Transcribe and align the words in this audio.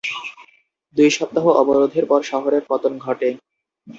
দুই 0.97 1.09
সপ্তাহ 1.09 1.45
অবরোধের 1.61 2.05
পর 2.05 2.19
শহরের 2.23 2.63
পতন 2.69 2.93
ঘটে। 2.97 3.29